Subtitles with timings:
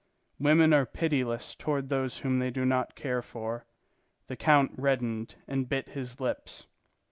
[0.39, 3.67] Women are pitiless toward those whom they do not care for.
[4.25, 6.65] The count reddened and bit his lips.